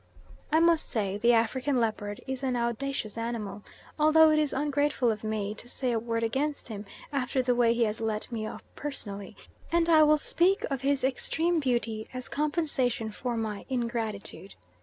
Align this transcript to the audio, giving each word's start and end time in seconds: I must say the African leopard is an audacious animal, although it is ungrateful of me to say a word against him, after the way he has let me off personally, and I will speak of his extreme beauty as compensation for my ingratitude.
I 0.51 0.59
must 0.59 0.87
say 0.89 1.19
the 1.19 1.33
African 1.33 1.79
leopard 1.79 2.21
is 2.25 2.41
an 2.41 2.55
audacious 2.55 3.19
animal, 3.19 3.61
although 3.99 4.31
it 4.31 4.39
is 4.39 4.51
ungrateful 4.51 5.11
of 5.11 5.23
me 5.23 5.53
to 5.53 5.69
say 5.69 5.91
a 5.91 5.99
word 5.99 6.23
against 6.23 6.69
him, 6.69 6.87
after 7.13 7.43
the 7.43 7.53
way 7.53 7.75
he 7.75 7.83
has 7.83 8.01
let 8.01 8.31
me 8.31 8.47
off 8.47 8.63
personally, 8.75 9.35
and 9.71 9.87
I 9.89 10.01
will 10.01 10.17
speak 10.17 10.65
of 10.71 10.81
his 10.81 11.03
extreme 11.03 11.59
beauty 11.59 12.07
as 12.15 12.29
compensation 12.29 13.11
for 13.11 13.37
my 13.37 13.63
ingratitude. 13.69 14.55